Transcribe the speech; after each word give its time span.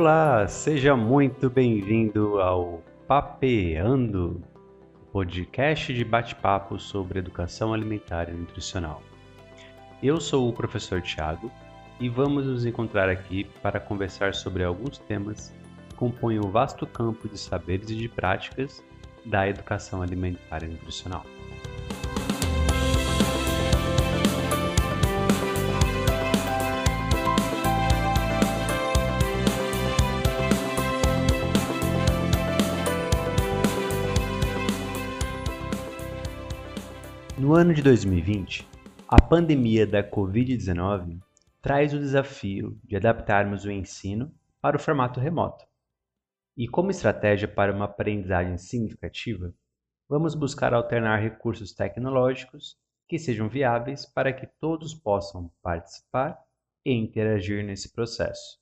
Olá, 0.00 0.46
seja 0.46 0.94
muito 0.94 1.50
bem-vindo 1.50 2.40
ao 2.40 2.84
Papeando, 3.08 4.40
podcast 5.10 5.92
de 5.92 6.04
bate-papo 6.04 6.78
sobre 6.78 7.18
educação 7.18 7.74
alimentar 7.74 8.28
e 8.28 8.32
nutricional. 8.32 9.02
Eu 10.00 10.20
sou 10.20 10.48
o 10.48 10.52
professor 10.52 11.02
Tiago 11.02 11.50
e 11.98 12.08
vamos 12.08 12.46
nos 12.46 12.64
encontrar 12.64 13.08
aqui 13.08 13.42
para 13.60 13.80
conversar 13.80 14.36
sobre 14.36 14.62
alguns 14.62 14.98
temas 14.98 15.52
que 15.88 15.96
compõem 15.96 16.38
o 16.38 16.48
vasto 16.48 16.86
campo 16.86 17.28
de 17.28 17.36
saberes 17.36 17.90
e 17.90 17.96
de 17.96 18.08
práticas 18.08 18.80
da 19.26 19.48
educação 19.48 20.00
alimentar 20.00 20.62
e 20.62 20.68
nutricional. 20.68 21.24
No 37.48 37.54
ano 37.54 37.72
de 37.72 37.80
2020, 37.80 38.68
a 39.08 39.22
pandemia 39.22 39.86
da 39.86 40.04
Covid-19 40.04 41.18
traz 41.62 41.94
o 41.94 41.98
desafio 41.98 42.78
de 42.84 42.94
adaptarmos 42.94 43.64
o 43.64 43.70
ensino 43.70 44.30
para 44.60 44.76
o 44.76 44.78
formato 44.78 45.18
remoto. 45.18 45.64
E 46.54 46.68
como 46.68 46.90
estratégia 46.90 47.48
para 47.48 47.72
uma 47.72 47.86
aprendizagem 47.86 48.58
significativa, 48.58 49.54
vamos 50.06 50.34
buscar 50.34 50.74
alternar 50.74 51.22
recursos 51.22 51.72
tecnológicos 51.72 52.76
que 53.08 53.18
sejam 53.18 53.48
viáveis 53.48 54.04
para 54.04 54.30
que 54.30 54.46
todos 54.60 54.94
possam 54.94 55.50
participar 55.62 56.38
e 56.84 56.92
interagir 56.92 57.64
nesse 57.64 57.94
processo. 57.94 58.60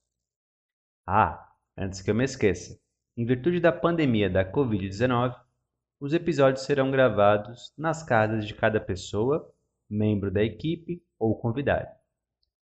Ah, 1.04 1.44
antes 1.76 2.00
que 2.00 2.08
eu 2.12 2.14
me 2.14 2.22
esqueça, 2.22 2.78
em 3.16 3.26
virtude 3.26 3.58
da 3.58 3.72
pandemia 3.72 4.30
da 4.30 4.48
Covid-19, 4.48 5.34
os 5.98 6.12
episódios 6.12 6.64
serão 6.64 6.90
gravados 6.90 7.72
nas 7.76 8.02
casas 8.02 8.46
de 8.46 8.54
cada 8.54 8.80
pessoa, 8.80 9.50
membro 9.88 10.30
da 10.30 10.42
equipe 10.42 11.02
ou 11.18 11.34
convidado. 11.38 11.88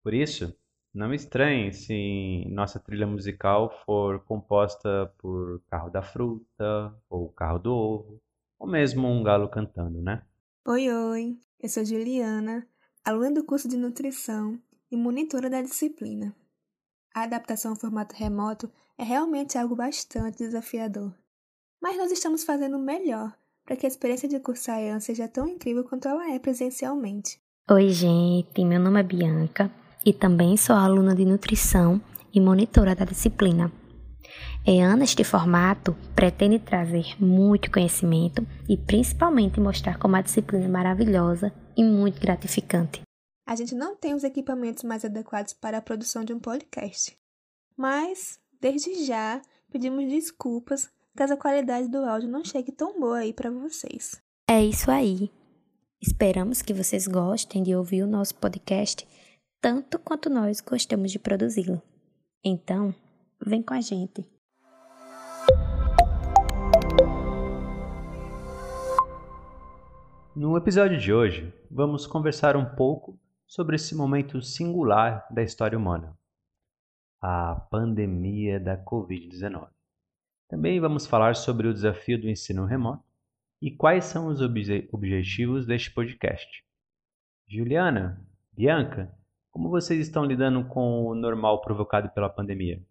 Por 0.02 0.14
isso, 0.14 0.56
não 0.94 1.14
estranhe 1.14 1.74
se 1.74 2.46
nossa 2.50 2.80
trilha 2.80 3.06
musical 3.06 3.70
for 3.86 4.24
composta 4.24 5.14
por 5.18 5.62
Carro 5.70 5.90
da 5.90 6.02
Fruta, 6.02 6.96
ou 7.10 7.30
Carro 7.30 7.60
do 7.60 7.74
Ovo, 7.74 8.22
ou 8.58 8.68
mesmo 8.68 9.08
um 9.08 9.22
galo 9.22 9.50
cantando, 9.50 10.02
né? 10.02 10.24
Oi, 10.66 10.90
oi! 10.90 11.38
Eu 11.60 11.70
sou 11.70 11.84
Juliana, 11.84 12.68
aluna 13.04 13.32
do 13.32 13.44
curso 13.44 13.68
de 13.68 13.78
nutrição 13.78 14.60
e 14.90 14.96
monitora 14.96 15.50
da 15.50 15.62
disciplina. 15.62 16.34
A 17.14 17.24
adaptação 17.24 17.72
ao 17.72 17.78
formato 17.78 18.16
remoto 18.16 18.72
é 18.98 19.04
realmente 19.04 19.58
algo 19.58 19.76
bastante 19.76 20.38
desafiador 20.38 21.14
mas 21.82 21.98
nós 21.98 22.12
estamos 22.12 22.44
fazendo 22.44 22.78
o 22.78 22.82
melhor 22.82 23.34
para 23.66 23.76
que 23.76 23.86
a 23.86 23.90
experiência 23.90 24.30
de 24.30 24.40
cursar 24.40 24.80
EAN 24.80 25.00
seja 25.00 25.28
tão 25.28 25.48
incrível 25.48 25.84
quanto 25.84 26.08
ela 26.08 26.32
é 26.32 26.40
presencialmente. 26.40 27.40
Oi, 27.70 27.90
gente, 27.90 28.64
meu 28.64 28.80
nome 28.80 29.00
é 29.00 29.04
Bianca 29.04 29.70
e 30.06 30.14
também 30.14 30.56
sou 30.56 30.76
aluna 30.76 31.14
de 31.14 31.26
nutrição 31.26 32.02
e 32.34 32.40
monitora 32.40 32.96
da 32.96 33.04
disciplina. 33.04 33.72
EAN, 34.66 34.96
neste 34.96 35.24
formato, 35.24 35.96
pretende 36.16 36.60
trazer 36.60 37.22
muito 37.22 37.72
conhecimento 37.72 38.46
e 38.70 38.78
principalmente 38.78 39.60
mostrar 39.60 39.98
como 39.98 40.16
a 40.16 40.22
disciplina 40.22 40.66
é 40.66 40.70
maravilhosa 40.70 41.54
e 41.76 41.84
muito 41.84 42.22
gratificante. 42.22 43.02
A 43.46 43.56
gente 43.56 43.76
não 43.76 43.96
tem 43.96 44.14
os 44.14 44.24
equipamentos 44.24 44.84
mais 44.84 45.06
adequados 45.06 45.54
para 45.54 45.78
a 45.78 45.82
produção 45.82 46.24
de 46.24 46.34
um 46.34 46.40
podcast, 46.40 47.18
mas, 47.78 48.40
desde 48.62 49.06
já, 49.06 49.42
pedimos 49.72 50.10
desculpas 50.10 50.90
caso 51.18 51.34
a 51.34 51.38
qualidade 51.38 51.88
do 51.88 51.98
áudio 51.98 52.30
não 52.30 52.46
chegue 52.46 52.72
tão 52.72 53.00
boa 53.00 53.18
aí 53.18 53.34
para 53.34 53.50
vocês. 53.50 54.22
É 54.48 54.64
isso 54.64 54.92
aí. 54.92 55.32
Esperamos 56.00 56.62
que 56.62 56.76
vocês 56.76 57.08
gostem 57.08 57.64
de 57.64 57.76
ouvir 57.76 58.04
o 58.04 58.08
nosso 58.08 58.36
podcast 58.36 59.06
tanto 59.60 59.98
quanto 59.98 60.30
nós 60.30 60.62
gostamos 60.62 61.12
de 61.12 61.18
produzi-lo. 61.18 61.82
Então, 62.46 62.94
vem 63.44 63.64
com 63.64 63.74
a 63.74 63.82
gente. 63.82 64.24
No 70.36 70.56
episódio 70.56 71.00
de 71.00 71.12
hoje, 71.12 71.52
vamos 71.72 72.06
conversar 72.06 72.56
um 72.56 72.76
pouco 72.76 73.20
sobre 73.48 73.76
esse 73.76 73.96
momento 73.96 74.40
singular 74.40 75.28
da 75.32 75.42
história 75.42 75.76
humana 75.76 76.16
a 77.20 77.56
pandemia 77.72 78.60
da 78.60 78.78
Covid-19. 78.78 79.77
Também 80.48 80.80
vamos 80.80 81.06
falar 81.06 81.36
sobre 81.36 81.68
o 81.68 81.74
desafio 81.74 82.20
do 82.20 82.30
ensino 82.30 82.66
remoto 82.66 83.04
e 83.62 83.70
quais 83.70 84.06
são 84.06 84.28
os 84.28 84.42
obje 84.42 84.88
objetivos 84.94 85.66
deste 85.66 85.92
podcast. 85.92 86.64
Juliana, 87.46 88.26
Bianca, 88.54 89.14
como 89.52 89.70
vocês 89.70 90.00
estão 90.00 90.24
lidando 90.24 90.66
com 90.70 91.06
o 91.06 91.14
normal 91.14 91.60
provocado 91.60 92.10
pela 92.12 92.30
pandemia? 92.30 92.82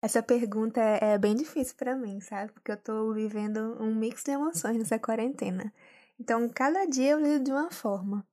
Essa 0.00 0.22
pergunta 0.22 0.80
é 0.80 1.18
bem 1.18 1.34
difícil 1.34 1.74
para 1.76 1.96
mim, 1.96 2.20
sabe? 2.20 2.52
Porque 2.52 2.70
eu 2.70 2.76
tô 2.76 3.12
vivendo 3.12 3.76
um 3.80 3.92
mix 3.94 4.22
de 4.22 4.30
emoções 4.30 4.78
nessa 4.78 4.98
quarentena. 4.98 5.72
Então, 6.18 6.48
cada 6.48 6.86
dia 6.86 7.10
eu 7.10 7.20
lido 7.20 7.44
de 7.44 7.50
uma 7.50 7.72
forma. 7.72 8.24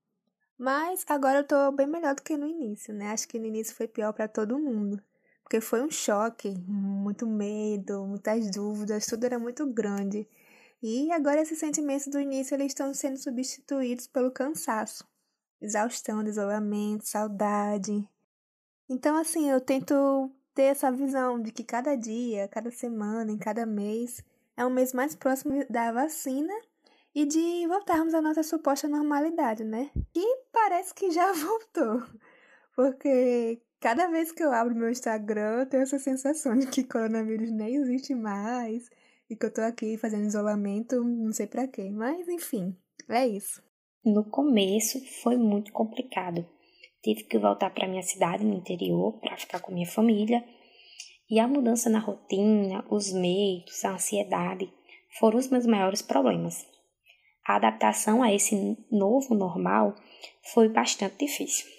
Mas 0.58 1.04
agora 1.10 1.40
eu 1.40 1.44
tô 1.44 1.72
bem 1.72 1.88
melhor 1.88 2.14
do 2.14 2.22
que 2.22 2.38
no 2.38 2.46
início, 2.46 2.94
né? 2.94 3.10
Acho 3.12 3.28
que 3.28 3.40
no 3.40 3.48
início 3.48 3.76
foi 3.76 3.88
pior 3.88 4.14
para 4.14 4.28
todo 4.28 4.60
mundo 4.60 5.02
porque 5.48 5.62
foi 5.62 5.82
um 5.82 5.90
choque, 5.90 6.54
muito 6.68 7.26
medo, 7.26 8.06
muitas 8.06 8.52
dúvidas, 8.52 9.06
tudo 9.06 9.24
era 9.24 9.40
muito 9.40 9.66
grande. 9.66 10.28
E 10.84 11.10
agora 11.14 11.40
esses 11.40 11.58
sentimentos 11.58 12.08
do 12.08 12.20
início 12.20 12.54
eles 12.54 12.68
estão 12.68 12.94
sendo 12.94 13.18
substituídos 13.18 14.08
pelo 14.08 14.30
cansaço, 14.30 15.08
exaustão, 15.62 16.22
isolamento, 16.28 17.08
saudade. 17.08 18.06
Então 18.90 19.16
assim, 19.16 19.50
eu 19.50 19.62
tento 19.62 20.30
ter 20.54 20.64
essa 20.64 20.92
visão 20.92 21.42
de 21.42 21.54
que 21.54 21.64
cada 21.64 21.96
dia, 21.96 22.50
cada 22.50 22.70
semana, 22.70 23.32
em 23.32 23.38
cada 23.38 23.66
mês 23.66 24.22
é 24.58 24.66
um 24.66 24.70
mês 24.70 24.92
mais 24.92 25.16
próximo 25.16 25.66
da 25.70 25.94
vacina 25.94 26.54
e 27.16 27.26
de 27.26 27.66
voltarmos 27.68 28.14
à 28.14 28.22
nossa 28.22 28.44
suposta 28.44 28.90
normalidade, 28.90 29.64
né? 29.64 29.92
E 30.14 30.42
parece 30.52 30.94
que 30.94 31.10
já 31.10 31.32
voltou. 31.32 32.04
Porque 32.76 33.62
Cada 33.80 34.08
vez 34.08 34.32
que 34.32 34.44
eu 34.44 34.52
abro 34.52 34.76
meu 34.76 34.90
Instagram, 34.90 35.60
eu 35.60 35.66
tenho 35.70 35.84
essa 35.84 36.00
sensação 36.00 36.58
de 36.58 36.66
que 36.66 36.84
coronavírus 36.84 37.52
nem 37.52 37.76
existe 37.76 38.16
mais 38.16 38.90
e 39.30 39.36
que 39.36 39.46
eu 39.46 39.54
tô 39.54 39.62
aqui 39.62 39.98
fazendo 39.98 40.26
isolamento, 40.26 41.04
não 41.04 41.32
sei 41.32 41.46
para 41.46 41.68
quê. 41.68 41.90
Mas 41.92 42.28
enfim, 42.28 42.76
é 43.08 43.28
isso. 43.28 43.62
No 44.04 44.24
começo 44.24 45.00
foi 45.22 45.38
muito 45.38 45.72
complicado. 45.72 46.48
Tive 47.04 47.26
que 47.26 47.38
voltar 47.38 47.70
para 47.70 47.88
minha 47.88 48.02
cidade 48.02 48.44
no 48.44 48.56
interior 48.56 49.20
para 49.20 49.38
ficar 49.38 49.60
com 49.60 49.72
minha 49.72 49.88
família. 49.88 50.44
E 51.30 51.40
a 51.40 51.48
mudança 51.48 51.90
na 51.90 52.00
rotina, 52.00 52.84
os 52.90 53.14
medos, 53.14 53.86
a 53.86 53.92
ansiedade 53.92 54.74
foram 55.20 55.38
os 55.38 55.50
meus 55.50 55.68
maiores 55.68 56.02
problemas. 56.02 56.66
A 57.46 57.58
adaptação 57.58 58.24
a 58.24 58.34
esse 58.34 58.78
novo 58.92 59.36
normal 59.36 59.94
foi 60.54 60.68
bastante 60.68 61.26
difícil. 61.26 61.77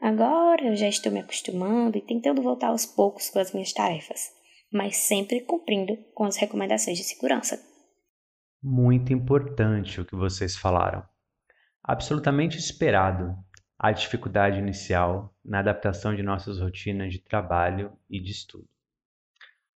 Agora 0.00 0.66
eu 0.66 0.76
já 0.76 0.88
estou 0.88 1.10
me 1.10 1.20
acostumando 1.20 1.96
e 1.96 2.02
tentando 2.02 2.42
voltar 2.42 2.68
aos 2.68 2.84
poucos 2.84 3.30
com 3.30 3.38
as 3.38 3.52
minhas 3.52 3.72
tarefas, 3.72 4.30
mas 4.70 4.96
sempre 4.96 5.40
cumprindo 5.40 5.96
com 6.14 6.24
as 6.24 6.36
recomendações 6.36 6.98
de 6.98 7.04
segurança. 7.04 7.58
Muito 8.62 9.12
importante 9.12 10.00
o 10.00 10.04
que 10.04 10.16
vocês 10.16 10.56
falaram. 10.56 11.06
Absolutamente 11.82 12.58
esperado 12.58 13.36
a 13.78 13.92
dificuldade 13.92 14.58
inicial 14.58 15.34
na 15.44 15.58
adaptação 15.58 16.14
de 16.14 16.22
nossas 16.22 16.58
rotinas 16.58 17.12
de 17.12 17.18
trabalho 17.18 17.92
e 18.08 18.18
de 18.20 18.30
estudo, 18.30 18.68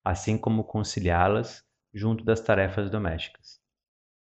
assim 0.04 0.38
como 0.38 0.64
conciliá-las 0.64 1.66
junto 1.94 2.24
das 2.24 2.40
tarefas 2.40 2.90
domésticas. 2.90 3.60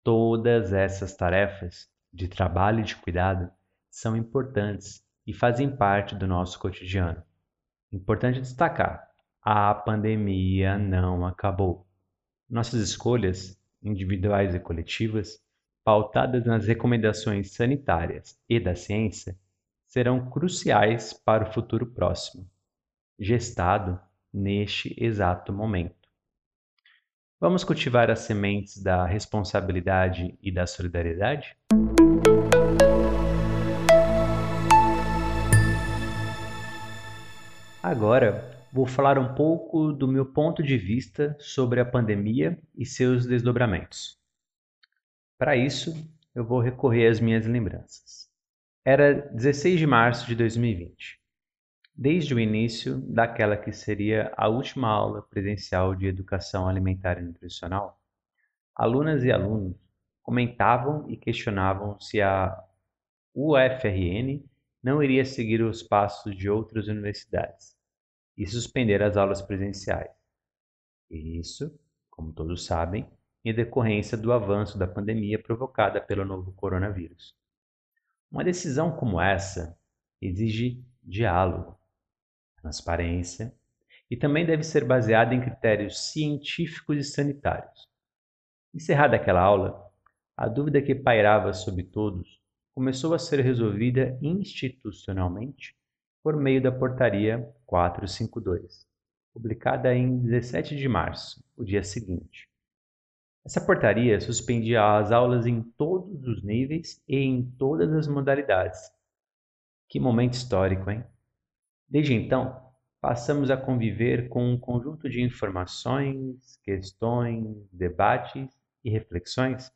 Todas 0.04 0.74
essas 0.74 1.16
tarefas 1.16 1.90
de 2.12 2.28
trabalho 2.28 2.82
e 2.82 2.84
de 2.84 2.96
cuidado 2.96 3.50
são 3.90 4.18
importantes 4.18 5.07
e 5.28 5.34
fazem 5.34 5.70
parte 5.70 6.16
do 6.16 6.26
nosso 6.26 6.58
cotidiano. 6.58 7.22
Importante 7.92 8.40
destacar: 8.40 9.06
a 9.42 9.76
pandemia 9.76 10.78
não 10.78 11.26
acabou. 11.26 11.86
Nossas 12.50 12.82
escolhas, 12.82 13.62
individuais 13.84 14.56
e 14.56 14.60
coletivas, 14.60 15.38
pautadas 15.84 16.46
nas 16.46 16.66
recomendações 16.66 17.52
sanitárias 17.52 18.40
e 18.48 18.58
da 18.58 18.74
ciência, 18.74 19.38
serão 19.86 20.30
cruciais 20.30 21.12
para 21.14 21.50
o 21.50 21.54
futuro 21.54 21.86
próximo, 21.86 22.50
gestado 23.20 24.00
neste 24.34 24.96
exato 24.98 25.52
momento. 25.52 25.96
Vamos 27.40 27.64
cultivar 27.64 28.10
as 28.10 28.20
sementes 28.20 28.82
da 28.82 29.06
responsabilidade 29.06 30.38
e 30.42 30.52
da 30.52 30.66
solidariedade? 30.66 31.56
Agora, 37.90 38.44
vou 38.70 38.86
falar 38.86 39.18
um 39.18 39.34
pouco 39.34 39.94
do 39.94 40.10
meu 40.10 40.26
ponto 40.26 40.62
de 40.62 40.78
vista 40.78 41.38
sobre 41.40 41.80
a 41.80 41.86
pandemia 41.86 42.62
e 42.76 42.86
seus 42.86 43.26
desdobramentos. 43.26 44.20
Para 45.38 45.56
isso, 45.56 45.94
eu 46.36 46.44
vou 46.44 46.60
recorrer 46.60 47.08
às 47.08 47.22
minhas 47.22 47.48
lembranças. 47.48 48.30
Era 48.84 49.32
16 49.34 49.80
de 49.80 49.88
março 49.88 50.28
de 50.28 50.36
2020, 50.36 51.18
desde 51.96 52.36
o 52.36 52.40
início 52.42 52.98
daquela 52.98 53.56
que 53.56 53.72
seria 53.72 54.34
a 54.36 54.50
última 54.50 54.90
aula 54.90 55.22
presencial 55.22 55.96
de 55.96 56.08
educação 56.08 56.68
alimentar 56.68 57.18
e 57.20 57.24
nutricional. 57.24 58.02
Alunas 58.76 59.24
e 59.24 59.32
alunos 59.32 59.78
comentavam 60.22 61.10
e 61.10 61.16
questionavam 61.16 61.98
se 62.02 62.22
a 62.22 62.54
UFRN 63.34 64.44
não 64.84 65.02
iria 65.02 65.24
seguir 65.24 65.62
os 65.62 65.82
passos 65.82 66.36
de 66.36 66.50
outras 66.50 66.90
universidades 66.90 67.77
e 68.38 68.46
suspender 68.46 69.02
as 69.02 69.18
aulas 69.18 69.42
presenciais. 69.42 70.12
Isso, 71.10 71.78
como 72.10 72.34
todos 72.34 72.66
sabem, 72.66 73.10
em 73.44 73.54
decorrência 73.54 74.18
do 74.18 74.34
avanço 74.34 74.78
da 74.78 74.88
pandemia 74.88 75.42
provocada 75.42 76.02
pelo 76.02 76.26
novo 76.26 76.52
coronavírus. 76.52 77.34
Uma 78.30 78.44
decisão 78.44 78.96
como 78.96 79.22
essa 79.22 79.80
exige 80.22 80.84
diálogo, 81.02 81.80
transparência 82.62 83.56
e 84.10 84.18
também 84.18 84.46
deve 84.46 84.64
ser 84.64 84.84
baseada 84.84 85.34
em 85.34 85.42
critérios 85.42 86.12
científicos 86.12 86.98
e 86.98 87.04
sanitários. 87.04 87.88
Encerrada 88.74 89.16
aquela 89.16 89.42
aula, 89.42 89.90
a 90.36 90.48
dúvida 90.48 90.82
que 90.82 90.94
pairava 90.94 91.54
sobre 91.54 91.84
todos 91.84 92.42
começou 92.76 93.14
a 93.14 93.20
ser 93.20 93.40
resolvida 93.40 94.20
institucionalmente 94.22 95.77
por 96.28 96.36
meio 96.36 96.62
da 96.62 96.74
Portaria 96.74 97.50
452, 97.66 98.86
publicada 99.34 99.96
em 99.96 100.20
17 100.20 100.76
de 100.76 100.86
março, 100.86 101.42
o 101.56 101.64
dia 101.64 101.82
seguinte. 101.82 102.50
Essa 103.46 103.66
portaria 103.66 104.20
suspendia 104.20 104.98
as 104.98 105.10
aulas 105.10 105.46
em 105.46 105.62
todos 105.62 106.28
os 106.28 106.44
níveis 106.44 107.02
e 107.08 107.16
em 107.16 107.50
todas 107.52 107.94
as 107.94 108.10
modalidades. 108.10 108.92
Que 109.88 110.02
momento 110.02 110.34
histórico, 110.34 110.92
hein? 110.92 111.02
Desde 111.88 112.14
então, 112.14 112.62
passamos 113.00 113.50
a 113.50 113.56
conviver 113.56 114.28
com 114.28 114.52
um 114.52 114.60
conjunto 114.60 115.10
de 115.10 115.22
informações, 115.22 116.60
questões, 116.62 117.56
debates 117.72 118.50
e 118.84 118.90
reflexões 118.90 119.72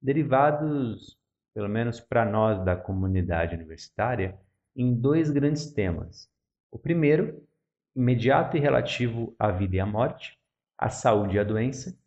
derivados, 0.00 1.18
pelo 1.52 1.68
menos 1.68 2.00
para 2.00 2.24
nós 2.24 2.64
da 2.64 2.74
comunidade 2.74 3.54
universitária, 3.54 4.40
em 4.74 4.94
dois 4.94 5.30
grandes 5.30 5.72
temas. 5.72 6.28
O 6.70 6.78
primeiro, 6.78 7.46
imediato 7.94 8.56
e 8.56 8.60
relativo 8.60 9.34
à 9.38 9.50
vida 9.50 9.76
e 9.76 9.80
à 9.80 9.86
morte, 9.86 10.38
à 10.78 10.88
saúde 10.88 11.36
e 11.36 11.38
à 11.38 11.44
doença, 11.44 11.98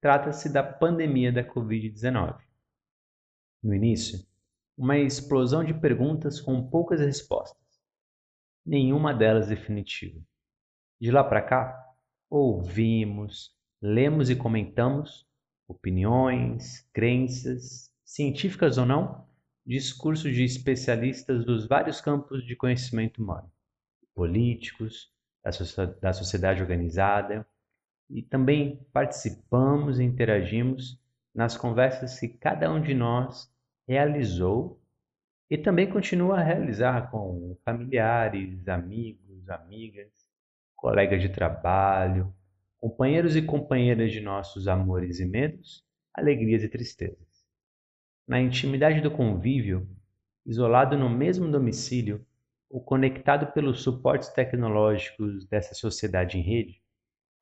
trata-se 0.00 0.52
da 0.52 0.62
pandemia 0.62 1.32
da 1.32 1.44
Covid-19. 1.44 2.38
No 3.62 3.74
início, 3.74 4.26
uma 4.76 4.98
explosão 4.98 5.62
de 5.62 5.74
perguntas 5.74 6.40
com 6.40 6.68
poucas 6.68 7.00
respostas, 7.00 7.80
nenhuma 8.64 9.12
delas 9.12 9.48
definitiva. 9.48 10.20
De 11.00 11.10
lá 11.10 11.22
para 11.22 11.42
cá, 11.42 11.94
ouvimos, 12.28 13.54
lemos 13.80 14.30
e 14.30 14.36
comentamos 14.36 15.26
opiniões, 15.68 16.88
crenças, 16.92 17.90
científicas 18.04 18.76
ou 18.76 18.84
não, 18.84 19.26
discursos 19.70 20.34
de 20.34 20.42
especialistas 20.42 21.44
dos 21.44 21.64
vários 21.64 22.00
campos 22.00 22.44
de 22.44 22.56
conhecimento 22.56 23.22
humano, 23.22 23.48
políticos, 24.12 25.14
da 26.00 26.12
sociedade 26.12 26.60
organizada, 26.60 27.46
e 28.10 28.20
também 28.20 28.84
participamos 28.92 30.00
e 30.00 30.02
interagimos 30.02 31.00
nas 31.32 31.56
conversas 31.56 32.18
que 32.18 32.26
cada 32.26 32.68
um 32.68 32.82
de 32.82 32.92
nós 32.94 33.48
realizou 33.86 34.82
e 35.48 35.56
também 35.56 35.88
continua 35.88 36.40
a 36.40 36.42
realizar 36.42 37.08
com 37.08 37.56
familiares, 37.64 38.66
amigos, 38.66 39.48
amigas, 39.48 40.10
colegas 40.74 41.22
de 41.22 41.28
trabalho, 41.28 42.34
companheiros 42.80 43.36
e 43.36 43.42
companheiras 43.42 44.10
de 44.10 44.20
nossos 44.20 44.66
amores 44.66 45.20
e 45.20 45.26
medos, 45.26 45.84
alegrias 46.12 46.64
e 46.64 46.68
tristezas. 46.68 47.29
Na 48.30 48.40
intimidade 48.40 49.00
do 49.00 49.10
convívio, 49.10 49.88
isolado 50.46 50.96
no 50.96 51.10
mesmo 51.10 51.50
domicílio 51.50 52.24
ou 52.70 52.80
conectado 52.80 53.52
pelos 53.52 53.82
suportes 53.82 54.28
tecnológicos 54.28 55.44
dessa 55.48 55.74
sociedade 55.74 56.38
em 56.38 56.40
rede, 56.40 56.80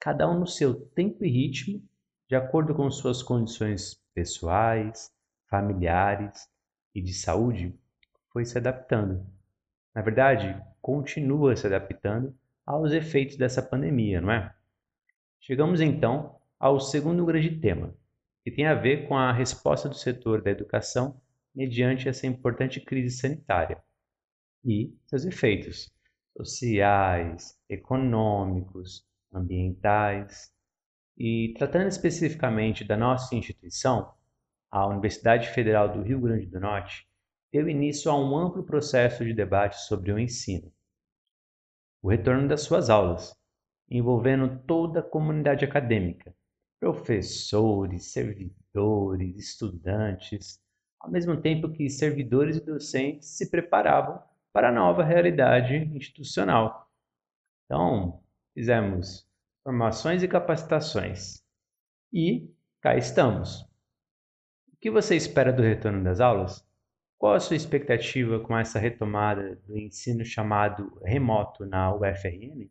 cada 0.00 0.26
um 0.26 0.40
no 0.40 0.46
seu 0.46 0.75
tempo 0.75 1.23
e 1.26 1.29
ritmo, 1.29 1.87
de 2.26 2.35
acordo 2.35 2.75
com 2.75 2.90
suas 2.90 3.23
condições 3.23 4.02
pessoais, 4.14 5.14
familiares 5.50 6.49
e 6.94 7.02
de 7.02 7.12
saúde, 7.12 7.79
foi 8.32 8.46
se 8.46 8.56
adaptando. 8.56 9.26
Na 9.94 10.00
verdade, 10.00 10.58
continua 10.81 11.55
se 11.55 11.67
adaptando 11.67 12.35
aos 12.64 12.93
efeitos 12.93 13.37
dessa 13.37 13.61
pandemia, 13.61 14.23
não 14.23 14.32
é? 14.32 14.55
Chegamos 15.38 15.82
então 15.82 16.37
ao 16.58 16.81
segundo 16.81 17.26
grande 17.26 17.61
tema, 17.61 17.94
que 18.44 18.50
tem 18.50 18.67
a 18.67 18.75
ver 18.75 19.06
com 19.08 19.17
a 19.17 19.32
resposta 19.32 19.88
do 19.88 19.94
setor 19.94 20.43
da 20.43 20.50
educação 20.50 21.20
mediante 21.55 22.08
essa 22.08 22.26
importante 22.26 22.81
crise 22.81 23.17
sanitária 23.17 23.82
e 24.64 24.94
seus 25.06 25.25
efeitos 25.25 25.90
sociais, 26.37 27.58
econômicos, 27.69 29.05
ambientais. 29.32 30.52
E 31.17 31.52
tratando 31.58 31.88
especificamente 31.88 32.85
da 32.85 32.96
nossa 32.96 33.35
instituição, 33.35 34.14
a 34.70 34.87
Universidade 34.87 35.49
Federal 35.49 35.90
do 35.90 36.02
Rio 36.02 36.20
Grande 36.20 36.46
do 36.46 36.61
Norte 36.61 37.08
deu 37.52 37.69
início 37.69 38.11
a 38.11 38.17
um 38.17 38.37
amplo 38.37 38.62
processo 38.62 39.25
de 39.25 39.32
debate 39.32 39.81
sobre 39.81 40.12
o 40.12 40.19
ensino. 40.19 40.73
O 42.00 42.11
retorno 42.11 42.46
das 42.46 42.62
suas 42.62 42.88
aulas, 42.88 43.35
envolvendo 43.90 44.62
toda 44.64 45.00
a 45.00 45.02
comunidade 45.02 45.64
acadêmica, 45.64 46.37
professores, 46.81 48.13
servidores, 48.13 49.37
estudantes, 49.37 50.61
ao 51.01 51.11
mesmo 51.11 51.41
tempo 51.41 51.71
que 51.71 51.88
servidores 51.88 52.57
e 52.57 52.64
docentes 52.64 53.29
se 53.29 53.50
preparavam 53.50 54.23
para 54.52 54.69
a 54.69 54.73
nova 54.73 55.05
realidade 55.05 55.75
institucional. 55.95 56.91
Então, 57.64 58.23
fizemos 58.55 59.29
formações 59.62 60.23
e 60.23 60.29
capacitações. 60.29 61.43
E 62.12 62.50
cá 62.81 62.97
estamos. 62.97 63.62
O 64.73 64.76
que 64.81 64.91
você 64.91 65.17
espera 65.17 65.52
do 65.52 65.62
retorno 65.62 66.02
das 66.02 66.21
aulas? 66.21 66.67
Qual 67.19 67.35
a 67.35 67.41
sua 67.41 67.57
expectativa 67.57 68.38
com 68.41 68.57
essa 68.57 68.79
retomada 68.79 69.57
do 69.67 69.76
ensino 69.76 70.25
chamado 70.25 71.00
remoto 71.05 71.67
na 71.67 71.93
UFRN? 71.95 72.71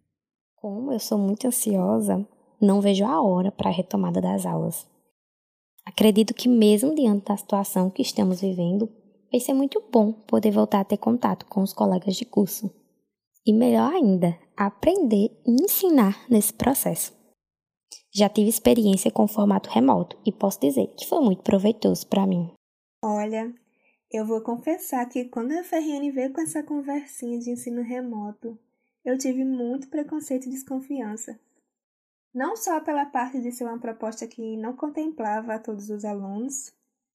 Como 0.56 0.92
eu 0.92 1.00
sou 1.00 1.18
muito 1.18 1.48
ansiosa, 1.48 2.26
não 2.62 2.82
vejo 2.82 3.06
a 3.06 3.22
hora 3.22 3.52
para 3.52 3.70
a 3.70 3.74
retomada 3.74 4.20
das 4.20 4.46
aulas. 4.46 4.88
Acredito 5.86 6.34
que, 6.34 6.50
mesmo 6.50 6.94
diante 6.94 7.26
da 7.26 7.38
situação 7.38 7.90
que 7.90 8.02
estamos 8.02 8.42
vivendo, 8.42 8.90
vai 9.32 9.40
ser 9.40 9.54
muito 9.54 9.82
bom 9.92 10.12
poder 10.12 10.52
voltar 10.52 10.82
a 10.82 10.86
ter 10.86 10.98
contato 10.98 11.46
com 11.46 11.62
os 11.62 11.74
colegas 11.74 12.16
de 12.16 12.26
curso. 12.26 12.70
E 13.46 13.54
melhor 13.54 13.94
ainda, 13.94 14.38
aprender 14.56 15.32
e 15.46 15.64
ensinar 15.64 16.26
nesse 16.30 16.54
processo. 16.54 17.16
Já 18.14 18.28
tive 18.28 18.50
experiência 18.50 19.12
com 19.12 19.24
o 19.24 19.28
formato 19.28 19.70
remoto 19.70 20.18
e 20.26 20.32
posso 20.32 20.60
dizer 20.60 20.88
que 20.98 21.06
foi 21.06 21.22
muito 21.22 21.44
proveitoso 21.44 22.08
para 22.08 22.26
mim. 22.26 22.52
Olha, 23.04 23.54
eu 24.12 24.26
vou 24.26 24.42
confessar 24.42 25.08
que 25.08 25.26
quando 25.26 25.52
a 25.52 25.64
FRN 25.64 26.12
veio 26.12 26.34
com 26.34 26.42
essa 26.42 26.64
conversinha 26.64 27.38
de 27.40 27.52
ensino 27.52 27.82
remoto, 27.82 28.58
eu 29.06 29.18
tive 29.18 29.46
muito 29.46 29.90
preconceito 29.90 30.48
e 30.48 30.50
desconfiança. 30.50 31.40
Não 32.38 32.56
só 32.56 32.80
pela 32.80 33.04
parte 33.04 33.42
de 33.42 33.52
ser 33.52 33.64
uma 33.64 33.80
proposta 33.80 34.28
que 34.28 34.56
não 34.58 34.76
contemplava 34.76 35.58
todos 35.58 35.90
os 35.90 36.06
alunos, 36.06 36.72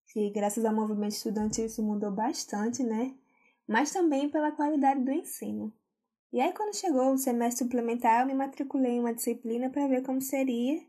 que 0.08 0.28
graças 0.30 0.64
ao 0.64 0.74
movimento 0.74 1.12
estudantil 1.12 1.66
isso 1.66 1.80
mudou 1.80 2.10
bastante, 2.10 2.82
né? 2.82 3.14
Mas 3.64 3.92
também 3.92 4.28
pela 4.28 4.50
qualidade 4.50 4.98
do 4.98 5.12
ensino. 5.12 5.72
E 6.32 6.40
aí, 6.40 6.52
quando 6.52 6.74
chegou 6.74 7.12
o 7.12 7.18
semestre 7.18 7.64
suplementar, 7.64 8.22
eu 8.22 8.26
me 8.26 8.34
matriculei 8.34 8.94
em 8.94 8.98
uma 8.98 9.14
disciplina 9.14 9.70
para 9.70 9.86
ver 9.86 10.02
como 10.02 10.20
seria 10.20 10.82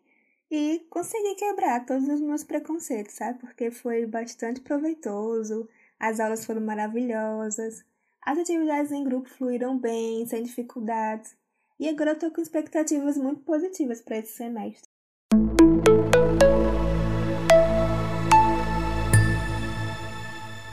e 0.50 0.84
consegui 0.90 1.36
quebrar 1.36 1.86
todos 1.86 2.08
os 2.08 2.20
meus 2.20 2.44
preconceitos, 2.44 3.13
sabe? 3.13 3.38
Porque 3.38 3.70
foi 3.70 4.08
bastante 4.08 4.62
proveitoso, 4.62 5.70
as 6.00 6.20
aulas 6.20 6.44
foram 6.44 6.62
maravilhosas, 6.62 7.86
as 8.20 8.40
atividades 8.40 8.92
em 8.92 9.04
grupo 9.04 9.30
fluíram 9.30 9.78
bem, 9.78 10.25
sem 10.25 10.42
dificuldades, 10.42 11.36
e 11.84 11.90
agora 11.90 12.12
eu 12.12 12.18
tô 12.18 12.32
com 12.32 12.40
expectativas 12.40 13.18
muito 13.18 13.42
positivas 13.42 14.02
para 14.02 14.18
esse 14.18 14.38
semestre. 14.38 14.90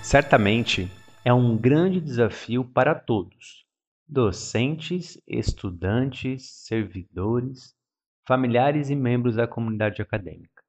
Certamente 0.05 0.89
é 1.25 1.35
um 1.35 1.59
grande 1.59 2.01
desafio 2.01 2.65
para 2.65 2.95
todos 2.95 3.67
docentes, 4.07 5.21
estudantes, 5.27 6.49
servidores, 6.65 7.75
familiares 8.25 8.89
e 8.89 8.95
membros 8.95 9.35
da 9.35 9.49
comunidade 9.49 10.01
acadêmica. 10.01 10.63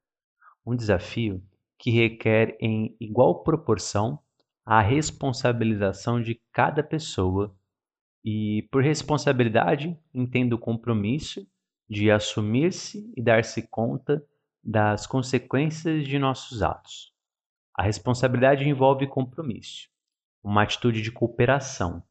Um 0.66 0.76
desafio 0.76 1.40
que 1.78 1.92
requer 1.92 2.58
em 2.60 2.96
igual 3.00 3.44
proporção 3.44 4.18
a 4.66 4.82
responsabilização 4.82 6.20
de 6.20 6.42
cada 6.52 6.82
pessoa 6.82 7.56
e, 8.24 8.68
por 8.72 8.84
responsabilidade, 8.84 9.98
entendo 10.14 10.54
o 10.54 10.60
compromisso 10.60 11.48
de 11.90 12.10
assumir-se 12.12 13.12
e 13.16 13.22
dar-se 13.22 13.68
conta 13.68 14.26
das 14.64 15.08
consequências 15.08 16.08
de 16.08 16.20
nossos 16.20 16.62
atos. 16.62 17.12
A 17.76 17.84
responsabilidade 17.84 18.68
envolve 18.68 19.08
compromisso, 19.08 19.90
uma 20.44 20.64
atitude 20.64 21.02
de 21.02 21.12
cooperação. 21.12 22.04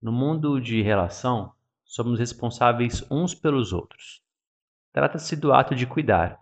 No 0.00 0.12
mundo 0.12 0.60
de 0.60 0.80
relação, 0.82 1.52
somos 1.84 2.18
responsáveis 2.18 3.04
uns 3.10 3.34
pelos 3.34 3.72
outros. 3.72 4.22
Trata-se 4.92 5.36
do 5.36 5.52
ato 5.52 5.74
de 5.74 5.86
cuidar. 5.86 6.40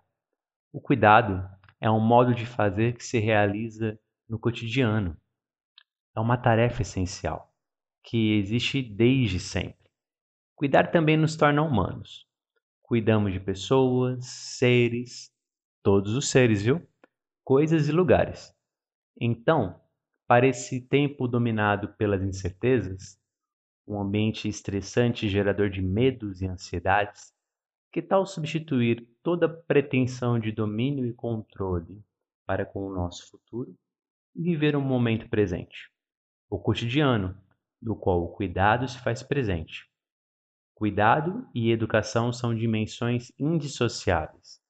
O 0.73 0.81
cuidado 0.81 1.49
é 1.81 1.91
um 1.91 2.01
modo 2.01 2.35
de 2.35 2.47
fazer 2.47 2.95
que 2.95 3.05
se 3.05 3.19
realiza 3.19 3.99
no 4.29 4.39
cotidiano. 4.39 5.17
É 6.15 6.21
uma 6.21 6.37
tarefa 6.37 6.83
essencial, 6.83 7.53
que 8.07 8.39
existe 8.39 8.81
desde 8.81 9.41
sempre. 9.41 9.91
Cuidar 10.55 10.93
também 10.93 11.17
nos 11.17 11.37
torna 11.37 11.61
humanos. 11.63 12.25
Cuidamos 12.81 13.33
de 13.33 13.41
pessoas, 13.41 14.25
seres, 14.25 15.33
todos 15.83 16.15
os 16.15 16.31
seres, 16.31 16.63
viu? 16.63 16.81
Coisas 17.45 17.89
e 17.89 17.93
lugares. 17.93 18.55
Então, 19.21 19.81
para 20.27 20.47
esse 20.47 20.81
tempo 20.81 21.27
dominado 21.27 21.89
pelas 21.95 22.23
incertezas, 22.23 23.21
um 23.87 24.01
ambiente 24.01 24.49
estressante 24.49 25.29
gerador 25.29 25.69
de 25.69 25.83
medos 25.83 26.41
e 26.41 26.47
ansiedades, 26.47 27.35
que 27.93 28.01
tal 28.01 28.25
substituir 28.25 29.09
toda 29.23 29.49
pretensão 29.49 30.39
de 30.39 30.53
domínio 30.53 31.07
e 31.07 31.13
controle 31.13 32.01
para 32.47 32.65
com 32.65 32.87
o 32.87 32.95
nosso 32.95 33.29
futuro 33.31 33.77
e 34.35 34.43
viver 34.43 34.77
o 34.77 34.79
um 34.79 34.83
momento 34.83 35.29
presente, 35.29 35.91
o 36.49 36.59
cotidiano, 36.59 37.37
do 37.81 37.97
qual 37.97 38.23
o 38.23 38.33
cuidado 38.33 38.89
se 38.89 38.99
faz 38.99 39.23
presente? 39.23 39.91
Cuidado 40.75 41.49
e 41.55 41.71
educação 41.71 42.33
são 42.33 42.55
dimensões 42.55 43.33
indissociáveis. 43.39 44.61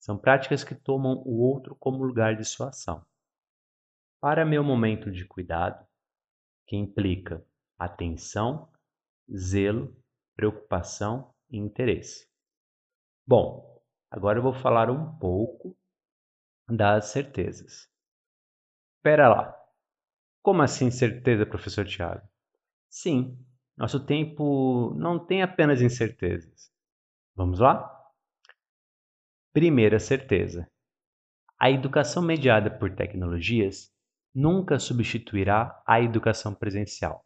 São 0.00 0.18
práticas 0.18 0.64
que 0.64 0.74
tomam 0.74 1.22
o 1.24 1.40
outro 1.40 1.76
como 1.76 2.02
lugar 2.02 2.34
de 2.34 2.44
sua 2.44 2.70
ação. 2.70 3.06
Para 4.20 4.44
meu 4.44 4.64
momento 4.64 5.10
de 5.10 5.24
cuidado, 5.24 5.86
que 6.66 6.76
implica 6.76 7.44
atenção, 7.78 8.68
zelo, 9.32 9.96
preocupação 10.34 11.32
e 11.48 11.58
interesse. 11.58 12.28
Bom, 13.26 13.80
agora 14.10 14.38
eu 14.38 14.42
vou 14.42 14.54
falar 14.54 14.90
um 14.90 15.16
pouco 15.18 15.76
das 16.68 17.06
certezas. 17.06 17.88
Espera 18.96 19.28
lá. 19.28 19.56
Como 20.42 20.62
assim 20.62 20.90
certeza, 20.90 21.46
professor 21.46 21.86
Tiago? 21.86 22.31
Sim, 22.92 23.38
nosso 23.74 24.04
tempo 24.04 24.92
não 24.98 25.18
tem 25.18 25.40
apenas 25.40 25.80
incertezas. 25.80 26.70
Vamos 27.34 27.58
lá? 27.58 27.90
Primeira 29.50 29.98
certeza: 29.98 30.70
a 31.58 31.70
educação 31.70 32.22
mediada 32.22 32.70
por 32.70 32.94
tecnologias 32.94 33.90
nunca 34.34 34.78
substituirá 34.78 35.82
a 35.86 36.02
educação 36.02 36.54
presencial, 36.54 37.24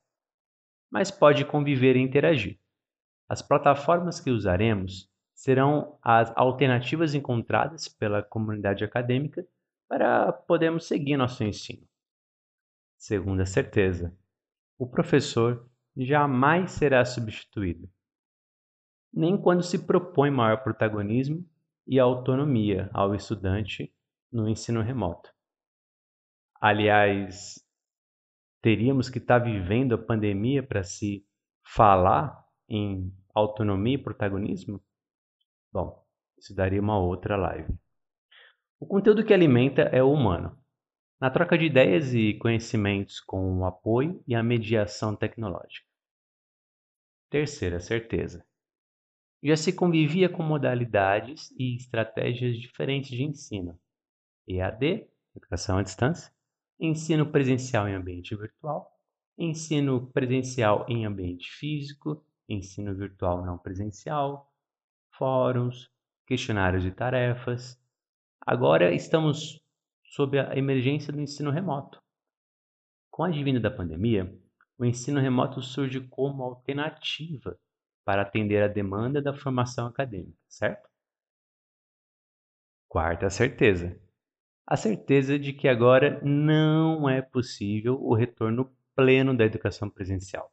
mas 0.88 1.11
pode 1.11 1.44
conviver 1.44 1.96
e 1.96 2.00
interagir. 2.00 2.61
As 3.28 3.42
plataformas 3.42 4.20
que 4.20 4.30
usaremos 4.30 5.11
serão 5.35 5.99
as 6.00 6.32
alternativas 6.37 7.12
encontradas 7.12 7.88
pela 7.88 8.23
comunidade 8.23 8.85
acadêmica 8.85 9.44
para 9.88 10.32
podermos 10.32 10.87
seguir 10.87 11.16
nosso 11.16 11.42
ensino. 11.42 11.85
Segunda 12.96 13.44
certeza: 13.44 14.16
o 14.78 14.87
professor 14.88 15.68
jamais 15.97 16.73
será 16.73 17.04
substituído, 17.04 17.88
nem 19.12 19.40
quando 19.40 19.62
se 19.62 19.87
propõe 19.87 20.30
maior 20.30 20.62
protagonismo 20.62 21.45
e 21.87 21.99
autonomia 21.99 22.90
ao 22.92 23.14
estudante 23.14 23.95
no 24.30 24.49
ensino 24.49 24.83
remoto. 24.83 25.30
Aliás, 26.61 27.64
teríamos 28.61 29.09
que 29.09 29.18
estar 29.18 29.38
vivendo 29.38 29.95
a 29.95 29.99
pandemia 29.99 30.62
para 30.62 30.83
se 30.83 31.25
falar 31.62 32.45
em 32.68 33.12
autonomia 33.35 33.95
e 33.95 34.02
protagonismo? 34.02 34.83
Bom, 35.73 36.04
isso 36.38 36.54
daria 36.54 36.80
uma 36.80 36.99
outra 36.99 37.37
live. 37.37 37.73
O 38.78 38.87
conteúdo 38.87 39.25
que 39.25 39.33
alimenta 39.33 39.83
é 39.83 40.02
o 40.02 40.12
humano, 40.12 40.59
na 41.20 41.30
troca 41.30 41.56
de 41.56 41.64
ideias 41.64 42.12
e 42.12 42.35
conhecimentos 42.35 43.20
com 43.20 43.58
o 43.58 43.64
apoio 43.64 44.23
e 44.26 44.35
a 44.35 44.42
mediação 44.42 45.16
tecnológica. 45.16 45.87
Terceira 47.30 47.80
certeza. 47.80 48.44
Já 49.42 49.56
se 49.56 49.73
convivia 49.73 50.28
com 50.28 50.42
modalidades 50.42 51.50
e 51.58 51.76
estratégias 51.76 52.56
diferentes 52.58 53.11
de 53.11 53.23
ensino. 53.23 53.78
EAD, 54.46 55.08
educação 55.35 55.78
à 55.78 55.82
distância, 55.82 56.32
ensino 56.78 57.30
presencial 57.30 57.88
em 57.88 57.94
ambiente 57.94 58.35
virtual, 58.35 58.90
ensino 59.37 60.06
presencial 60.12 60.87
em 60.88 61.04
ambiente 61.04 61.50
físico, 61.50 62.25
ensino 62.49 62.94
virtual 62.94 63.44
não 63.44 63.58
presencial, 63.58 64.52
fóruns, 65.11 65.90
questionários 66.26 66.82
de 66.82 66.90
tarefas. 66.90 67.80
Agora 68.40 68.94
estamos 68.94 69.61
sob 70.16 70.38
a 70.38 70.56
emergência 70.56 71.12
do 71.12 71.20
ensino 71.20 71.50
remoto. 71.50 72.02
Com 73.11 73.25
a 73.25 73.28
advinda 73.28 73.61
da 73.61 73.70
pandemia, 73.70 74.35
o 74.78 74.85
ensino 74.87 75.20
remoto 75.20 75.61
surge 75.61 76.00
como 76.08 76.42
alternativa 76.42 77.58
para 78.02 78.23
atender 78.23 78.62
a 78.62 78.68
demanda 78.68 79.20
da 79.20 79.35
formação 79.35 79.87
acadêmica, 79.87 80.38
certo? 80.49 80.88
Quarta 82.88 83.28
certeza. 83.28 84.00
A 84.66 84.75
certeza 84.75 85.38
de 85.38 85.52
que 85.52 85.68
agora 85.68 86.18
não 86.25 87.06
é 87.11 87.20
possível 87.20 88.00
o 88.00 88.14
retorno 88.14 88.75
pleno 88.94 89.37
da 89.37 89.44
educação 89.44 89.90
presencial. 89.90 90.50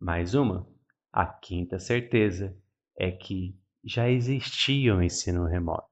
Mais 0.00 0.34
uma. 0.34 0.68
A 1.12 1.26
quinta 1.26 1.80
certeza 1.80 2.56
é 2.96 3.10
que 3.10 3.58
já 3.84 4.08
existia 4.08 4.94
o 4.94 5.02
ensino 5.02 5.46
remoto. 5.46 5.91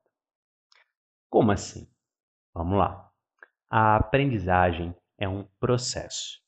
Como 1.31 1.53
assim? 1.53 1.89
Vamos 2.53 2.77
lá. 2.77 3.09
A 3.71 3.97
aprendizagem 3.97 4.95
é 5.17 5.29
um 5.29 5.45
processo. 5.61 6.43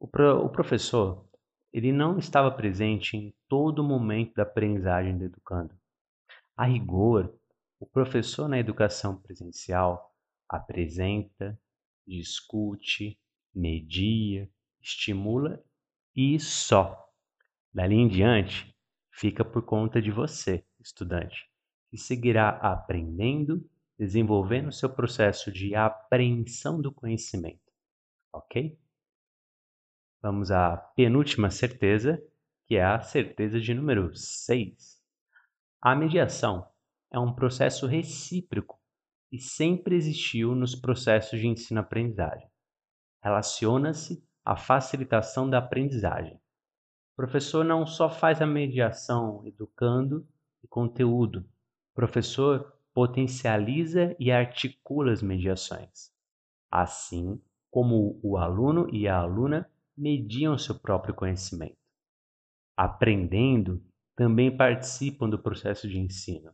O, 0.00 0.08
pro, 0.08 0.44
o 0.44 0.50
professor 0.50 1.24
ele 1.72 1.92
não 1.92 2.18
estava 2.18 2.50
presente 2.50 3.16
em 3.16 3.32
todo 3.46 3.84
momento 3.84 4.34
da 4.34 4.42
aprendizagem 4.42 5.16
do 5.16 5.24
educando. 5.24 5.78
A 6.56 6.64
rigor, 6.64 7.32
o 7.78 7.86
professor 7.86 8.48
na 8.48 8.58
educação 8.58 9.16
presencial 9.16 10.12
apresenta, 10.48 11.56
discute, 12.04 13.16
media, 13.54 14.50
estimula 14.80 15.62
e 16.16 16.40
só. 16.40 17.08
Dali 17.72 17.94
em 17.94 18.08
diante, 18.08 18.74
fica 19.12 19.44
por 19.44 19.62
conta 19.62 20.02
de 20.02 20.10
você, 20.10 20.64
estudante, 20.80 21.48
que 21.90 21.96
seguirá 21.96 22.48
aprendendo, 22.48 23.64
desenvolvendo 23.98 24.72
seu 24.72 24.88
processo 24.88 25.50
de 25.50 25.74
apreensão 25.74 26.80
do 26.80 26.92
conhecimento. 26.92 27.72
Ok? 28.32 28.78
Vamos 30.22 30.50
à 30.50 30.76
penúltima 30.96 31.50
certeza, 31.50 32.22
que 32.66 32.76
é 32.76 32.84
a 32.84 33.00
certeza 33.00 33.60
de 33.60 33.74
número 33.74 34.14
6. 34.14 35.02
A 35.80 35.94
mediação 35.94 36.68
é 37.10 37.18
um 37.18 37.34
processo 37.34 37.86
recíproco 37.86 38.78
e 39.32 39.38
sempre 39.38 39.96
existiu 39.96 40.54
nos 40.54 40.74
processos 40.74 41.38
de 41.38 41.46
ensino-aprendizagem. 41.46 42.48
Relaciona-se 43.22 44.24
à 44.44 44.56
facilitação 44.56 45.48
da 45.48 45.58
aprendizagem 45.58 46.40
professor 47.18 47.64
não 47.64 47.84
só 47.84 48.08
faz 48.08 48.40
a 48.40 48.46
mediação 48.46 49.44
educando 49.44 50.24
e 50.62 50.68
conteúdo, 50.68 51.40
o 51.40 51.94
professor 51.96 52.77
potencializa 52.98 54.16
e 54.18 54.32
articula 54.32 55.12
as 55.12 55.22
mediações, 55.22 56.12
assim 56.68 57.40
como 57.70 58.18
o 58.24 58.36
aluno 58.36 58.92
e 58.92 59.06
a 59.06 59.16
aluna 59.16 59.70
mediam 59.96 60.58
seu 60.58 60.76
próprio 60.76 61.14
conhecimento. 61.14 61.78
Aprendendo, 62.76 63.80
também 64.16 64.56
participam 64.56 65.30
do 65.30 65.38
processo 65.38 65.88
de 65.88 65.96
ensino. 65.96 66.52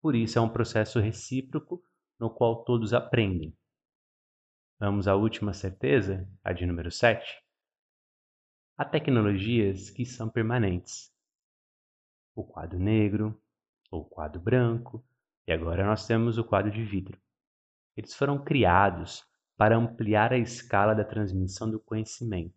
Por 0.00 0.14
isso 0.14 0.38
é 0.38 0.40
um 0.40 0.48
processo 0.48 1.00
recíproco 1.00 1.82
no 2.16 2.30
qual 2.30 2.62
todos 2.62 2.94
aprendem. 2.94 3.52
Vamos 4.78 5.08
à 5.08 5.16
última 5.16 5.52
certeza, 5.52 6.30
a 6.44 6.52
de 6.52 6.64
número 6.64 6.92
7? 6.92 7.26
há 8.78 8.84
tecnologias 8.84 9.90
que 9.90 10.06
são 10.06 10.30
permanentes. 10.30 11.12
O 12.36 12.44
quadro 12.44 12.78
negro, 12.78 13.42
o 13.90 14.04
quadro 14.04 14.40
branco, 14.40 15.04
e 15.50 15.52
agora 15.52 15.84
nós 15.84 16.06
temos 16.06 16.38
o 16.38 16.44
quadro 16.44 16.70
de 16.70 16.84
vidro. 16.84 17.20
Eles 17.96 18.14
foram 18.14 18.38
criados 18.38 19.26
para 19.56 19.76
ampliar 19.76 20.32
a 20.32 20.38
escala 20.38 20.94
da 20.94 21.02
transmissão 21.02 21.68
do 21.68 21.80
conhecimento. 21.80 22.54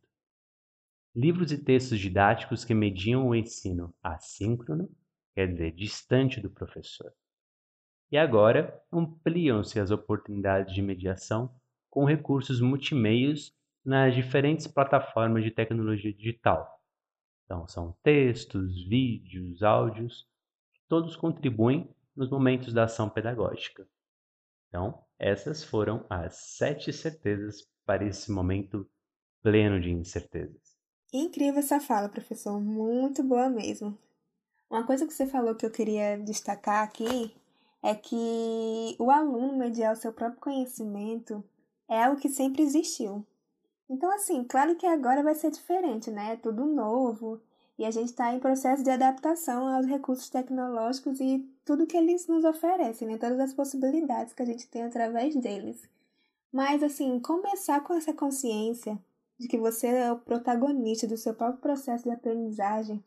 Livros 1.16 1.52
e 1.52 1.58
textos 1.58 2.00
didáticos 2.00 2.64
que 2.64 2.76
mediam 2.76 3.28
o 3.28 3.34
ensino 3.34 3.92
assíncrono, 4.04 4.88
quer 5.34 5.52
dizer, 5.52 5.72
distante 5.72 6.40
do 6.40 6.52
professor. 6.52 7.12
E 8.12 8.18
agora 8.18 8.80
ampliam-se 8.92 9.80
as 9.80 9.90
oportunidades 9.90 10.72
de 10.72 10.84
mediação 10.84 11.52
com 11.90 12.06
recursos 12.06 12.62
multimeios 12.62 13.52
nas 13.84 14.14
diferentes 14.14 14.68
plataformas 14.68 15.44
de 15.44 15.50
tecnologia 15.50 16.14
digital. 16.14 16.80
Então, 17.46 17.68
são 17.68 17.98
textos, 18.04 18.88
vídeos, 18.88 19.64
áudios, 19.64 20.28
que 20.76 20.82
todos 20.88 21.16
contribuem 21.16 21.92
nos 22.16 22.30
momentos 22.30 22.74
da 22.74 22.84
ação 22.84 23.10
pedagógica. 23.10 23.88
Então, 24.68 25.04
essas 25.20 25.64
foram 25.64 26.06
as 26.10 26.36
sete 26.36 26.92
certezas 26.92 27.68
para 27.86 28.06
esse 28.06 28.32
momento 28.32 28.90
pleno 29.42 29.80
de 29.80 29.92
incertezas. 29.92 30.74
Incrível 31.14 31.60
essa 31.60 31.80
fala, 31.80 32.10
professor. 32.10 32.60
Muito 32.60 33.24
boa 33.24 33.50
mesmo. 33.50 33.98
Uma 34.70 34.86
coisa 34.86 35.06
que 35.06 35.14
você 35.14 35.28
falou 35.28 35.54
que 35.54 35.66
eu 35.66 35.70
queria 35.70 36.18
destacar 36.18 36.84
aqui 36.84 37.36
é 37.84 37.94
que 37.94 38.96
o 38.98 39.12
aluno 39.12 39.58
mediar 39.58 39.94
o 39.94 39.96
seu 39.98 40.12
próprio 40.12 40.42
conhecimento 40.42 41.44
é 41.88 42.04
algo 42.04 42.20
que 42.20 42.30
sempre 42.30 42.64
existiu. 42.64 43.24
Então, 43.88 44.10
assim, 44.12 44.44
claro 44.44 44.76
que 44.76 44.88
agora 44.88 45.22
vai 45.22 45.36
ser 45.36 45.52
diferente, 45.52 46.10
né? 46.10 46.34
É 46.34 46.38
tudo 46.38 46.66
novo 46.66 47.40
e 47.78 47.86
a 47.86 47.92
gente 47.92 48.10
está 48.10 48.34
em 48.34 48.40
processo 48.40 48.84
de 48.84 48.90
adaptação 48.90 49.68
aos 49.68 49.86
recursos 49.86 50.30
tecnológicos 50.30 51.20
e 51.20 51.48
tudo 51.66 51.88
que 51.88 51.98
eles 51.98 52.28
nos 52.28 52.46
oferecem, 52.46 53.08
né? 53.08 53.18
Todas 53.18 53.40
as 53.40 53.54
possibilidades 53.54 54.34
que 54.34 54.44
a 54.44 54.46
gente 54.46 54.68
tem 54.68 54.84
através 54.84 55.36
deles. 55.36 55.82
Mas, 56.52 56.84
assim, 56.84 57.20
começar 57.20 57.82
com 57.82 57.94
essa 57.94 58.14
consciência 58.14 59.00
de 59.40 59.48
que 59.48 59.58
você 59.58 59.88
é 59.88 60.12
o 60.12 60.20
protagonista 60.20 61.08
do 61.08 61.18
seu 61.18 61.34
próprio 61.34 61.62
processo 61.62 62.04
de 62.04 62.12
aprendizagem 62.12 63.04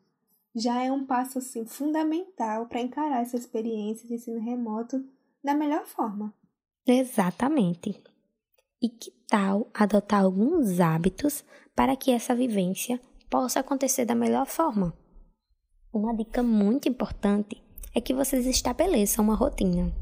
já 0.55 0.83
é 0.83 0.91
um 0.91 1.07
passo, 1.07 1.39
assim, 1.39 1.65
fundamental 1.65 2.67
para 2.67 2.81
encarar 2.81 3.23
essa 3.23 3.37
experiência 3.37 4.09
de 4.09 4.15
ensino 4.15 4.41
remoto 4.41 5.05
da 5.45 5.55
melhor 5.55 5.87
forma. 5.87 6.35
Exatamente. 6.87 8.03
E 8.83 8.89
que 8.89 9.13
tal 9.29 9.69
adotar 9.73 10.25
alguns 10.25 10.81
hábitos 10.81 11.45
para 11.75 11.95
que 11.95 12.11
essa 12.11 12.35
vivência 12.35 13.01
possa 13.31 13.61
acontecer 13.61 14.05
da 14.05 14.15
melhor 14.15 14.47
forma? 14.47 14.97
Uma 15.93 16.15
dica 16.15 16.43
muito 16.43 16.89
importante 16.89 17.63
é 17.95 18.01
que 18.01 18.15
vocês 18.15 18.47
estabeleçam 18.47 19.25
uma 19.25 19.35
rotina. 19.35 19.93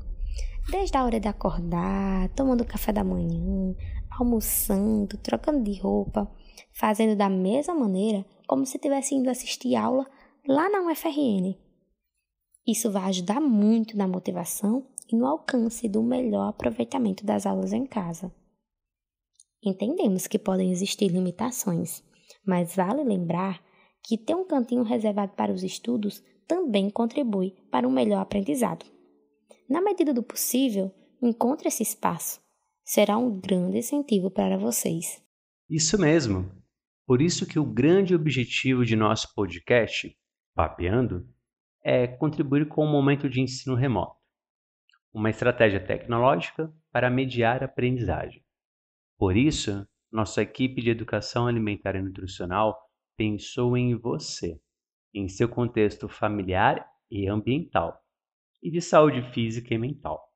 Desde 0.71 0.97
a 0.97 1.05
hora 1.05 1.21
de 1.21 1.29
acordar, 1.29 2.29
tomando 2.31 2.65
café 2.65 2.93
da 2.93 3.05
manhã, 3.05 3.75
almoçando, 4.11 5.17
trocando 5.19 5.63
de 5.63 5.79
roupa, 5.79 6.31
fazendo 6.73 7.17
da 7.17 7.29
mesma 7.29 7.75
maneira 7.75 8.25
como 8.47 8.67
se 8.67 8.77
estivesse 8.77 9.15
indo 9.15 9.31
assistir 9.31 9.77
aula 9.77 10.07
lá 10.49 10.69
na 10.69 10.81
UFRN. 10.91 11.57
Isso 12.67 12.91
vai 12.91 13.05
ajudar 13.05 13.41
muito 13.41 13.97
na 13.97 14.09
motivação 14.09 14.87
e 15.11 15.17
no 15.17 15.27
alcance 15.27 15.89
do 15.89 16.03
melhor 16.03 16.49
aproveitamento 16.49 17.25
das 17.25 17.47
aulas 17.47 17.73
em 17.73 17.87
casa. 17.87 18.33
Entendemos 19.63 20.27
que 20.27 20.39
podem 20.39 20.71
existir 20.71 21.09
limitações, 21.09 22.03
mas 22.47 22.77
vale 22.77 23.03
lembrar 23.03 23.63
que 24.03 24.19
ter 24.19 24.35
um 24.35 24.47
cantinho 24.47 24.83
reservado 24.83 25.33
para 25.33 25.53
os 25.53 25.63
estudos 25.63 26.23
também 26.47 26.91
contribui 26.91 27.55
para 27.71 27.89
um 27.89 27.91
melhor 27.91 28.21
aprendizado. 28.21 28.85
Na 29.69 29.81
medida 29.81 30.13
do 30.13 30.23
possível, 30.23 30.95
encontre 31.23 31.69
esse 31.69 31.83
espaço. 31.83 32.41
Será 32.85 33.17
um 33.17 33.41
grande 33.41 33.79
incentivo 33.79 34.31
para 34.31 34.59
vocês. 34.59 35.23
Isso 35.69 35.99
mesmo. 35.99 36.51
Por 37.07 37.23
isso 37.23 37.47
que 37.47 37.59
o 37.59 37.65
grande 37.65 38.15
objetivo 38.15 38.85
de 38.85 38.95
nosso 38.95 39.35
podcast, 39.35 40.15
Papeando, 40.55 41.27
é 41.83 42.07
contribuir 42.07 42.69
com 42.69 42.85
o 42.85 42.91
momento 42.91 43.29
de 43.29 43.41
ensino 43.41 43.75
remoto. 43.75 44.17
Uma 45.13 45.31
estratégia 45.31 45.85
tecnológica 45.85 46.73
para 46.93 47.11
mediar 47.11 47.63
a 47.63 47.67
aprendizagem. 47.67 48.43
Por 49.19 49.37
isso, 49.37 49.87
nossa 50.15 50.41
equipe 50.43 50.81
de 50.81 50.91
educação 50.91 51.49
alimentar 51.49 51.97
e 51.97 52.01
nutricional 52.01 52.81
pensou 53.17 53.77
em 53.77 53.97
você 53.97 54.61
em 55.13 55.29
seu 55.29 55.49
contexto 55.49 56.09
familiar 56.09 56.89
e 57.11 57.29
ambiental, 57.29 58.01
e 58.63 58.71
de 58.71 58.81
saúde 58.81 59.23
física 59.33 59.75
e 59.75 59.79
mental. 59.79 60.33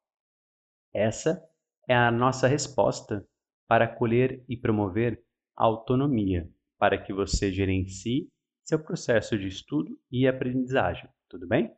Essa 0.92 1.40
é 1.88 1.94
a 1.94 2.10
nossa 2.10 2.48
resposta 2.48 3.24
para 3.68 3.84
acolher 3.84 4.44
e 4.48 4.56
promover 4.56 5.24
a 5.56 5.64
autonomia 5.64 6.52
para 6.76 7.00
que 7.00 7.12
você 7.12 7.52
gerencie 7.52 8.28
seu 8.64 8.82
processo 8.82 9.38
de 9.38 9.46
estudo 9.46 9.96
e 10.10 10.26
aprendizagem, 10.26 11.08
tudo 11.28 11.46
bem? 11.46 11.72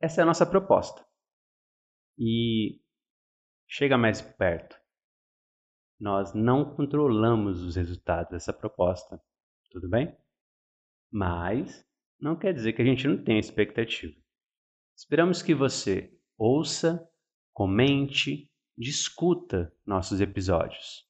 Essa 0.00 0.20
é 0.20 0.22
a 0.22 0.26
nossa 0.26 0.46
proposta. 0.46 1.04
E 2.16 2.80
chega 3.66 3.98
mais 3.98 4.22
perto. 4.22 4.85
Nós 5.98 6.34
não 6.34 6.74
controlamos 6.74 7.62
os 7.62 7.76
resultados 7.76 8.30
dessa 8.30 8.52
proposta, 8.52 9.20
tudo 9.70 9.88
bem? 9.88 10.14
Mas 11.10 11.86
não 12.20 12.36
quer 12.36 12.52
dizer 12.52 12.74
que 12.74 12.82
a 12.82 12.84
gente 12.84 13.08
não 13.08 13.22
tenha 13.22 13.40
expectativa. 13.40 14.14
Esperamos 14.94 15.42
que 15.42 15.54
você 15.54 16.12
ouça, 16.36 17.06
comente, 17.52 18.50
discuta 18.76 19.72
nossos 19.86 20.20
episódios. 20.20 21.06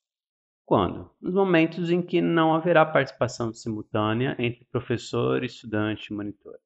Quando? 0.64 1.10
Nos 1.20 1.34
momentos 1.34 1.90
em 1.90 2.02
que 2.02 2.20
não 2.20 2.54
haverá 2.54 2.84
participação 2.84 3.52
simultânea 3.52 4.36
entre 4.38 4.64
professor, 4.66 5.44
estudante 5.44 6.12
e 6.12 6.16
monitor. 6.16 6.58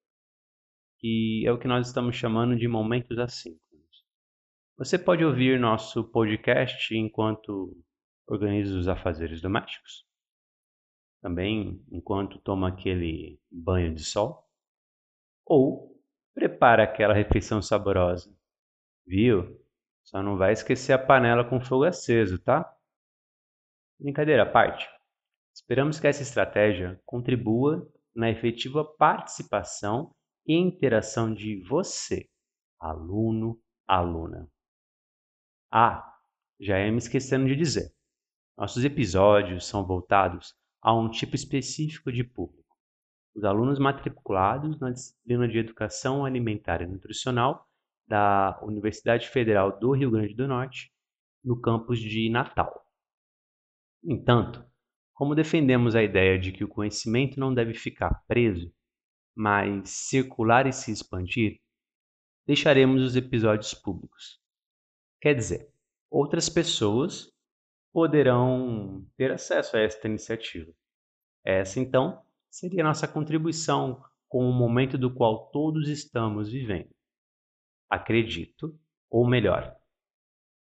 E 1.02 1.46
é 1.46 1.52
o 1.52 1.58
que 1.58 1.68
nós 1.68 1.86
estamos 1.86 2.16
chamando 2.16 2.56
de 2.56 2.68
momentos 2.68 3.18
assíncronos. 3.18 4.04
Você 4.76 4.98
pode 4.98 5.24
ouvir 5.24 5.58
nosso 5.58 6.04
podcast 6.04 6.94
enquanto 6.94 7.76
organiza 8.30 8.78
os 8.78 8.88
afazeres 8.88 9.40
domésticos 9.40 10.08
também 11.20 11.84
enquanto 11.90 12.38
toma 12.38 12.68
aquele 12.68 13.40
banho 13.50 13.94
de 13.94 14.02
sol, 14.02 14.48
ou 15.44 16.00
prepara 16.34 16.84
aquela 16.84 17.14
refeição 17.14 17.60
saborosa. 17.60 18.34
Viu? 19.06 19.60
Só 20.02 20.22
não 20.22 20.36
vai 20.36 20.52
esquecer 20.52 20.92
a 20.92 20.98
panela 20.98 21.44
com 21.44 21.60
fogo 21.60 21.84
aceso, 21.84 22.38
tá? 22.38 22.74
Brincadeira 23.98 24.44
à 24.44 24.46
parte. 24.46 24.88
Esperamos 25.54 26.00
que 26.00 26.06
essa 26.06 26.22
estratégia 26.22 27.00
contribua 27.04 27.86
na 28.14 28.30
efetiva 28.30 28.84
participação 28.84 30.14
e 30.46 30.54
interação 30.54 31.32
de 31.32 31.62
você, 31.64 32.28
aluno, 32.78 33.60
aluna. 33.86 34.50
Ah, 35.70 36.18
já 36.58 36.78
ia 36.78 36.90
me 36.90 36.98
esquecendo 36.98 37.46
de 37.46 37.54
dizer. 37.54 37.92
Nossos 38.56 38.84
episódios 38.84 39.66
são 39.66 39.86
voltados 39.86 40.54
a 40.82 40.94
um 40.94 41.10
tipo 41.10 41.34
específico 41.34 42.12
de 42.12 42.24
público. 42.24 42.76
Os 43.34 43.44
alunos 43.44 43.78
matriculados 43.78 44.78
na 44.80 44.90
disciplina 44.90 45.46
de 45.46 45.58
Educação 45.58 46.24
Alimentar 46.24 46.82
e 46.82 46.86
Nutricional 46.86 47.66
da 48.06 48.58
Universidade 48.62 49.28
Federal 49.28 49.78
do 49.78 49.92
Rio 49.92 50.10
Grande 50.10 50.34
do 50.34 50.48
Norte, 50.48 50.92
no 51.44 51.60
campus 51.60 52.00
de 52.00 52.28
Natal. 52.28 52.84
No 54.02 54.14
entanto, 54.14 54.64
como 55.14 55.34
defendemos 55.34 55.94
a 55.94 56.02
ideia 56.02 56.38
de 56.38 56.50
que 56.50 56.64
o 56.64 56.68
conhecimento 56.68 57.38
não 57.38 57.54
deve 57.54 57.74
ficar 57.74 58.24
preso, 58.26 58.72
mas 59.34 59.90
circular 59.90 60.66
e 60.66 60.72
se 60.72 60.90
expandir, 60.90 61.60
deixaremos 62.46 63.02
os 63.02 63.16
episódios 63.16 63.74
públicos. 63.74 64.40
Quer 65.20 65.34
dizer, 65.34 65.72
outras 66.10 66.48
pessoas 66.48 67.30
poderão 67.92 69.06
ter 69.16 69.32
acesso 69.32 69.76
a 69.76 69.80
esta 69.80 70.06
iniciativa. 70.06 70.72
Essa, 71.44 71.80
então, 71.80 72.22
seria 72.50 72.84
nossa 72.84 73.08
contribuição 73.08 74.02
com 74.28 74.48
o 74.48 74.52
momento 74.52 74.96
do 74.96 75.12
qual 75.12 75.50
todos 75.50 75.88
estamos 75.88 76.50
vivendo. 76.50 76.94
Acredito, 77.88 78.78
ou 79.10 79.26
melhor, 79.26 79.76